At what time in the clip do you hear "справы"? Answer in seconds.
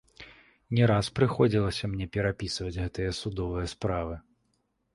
3.77-4.21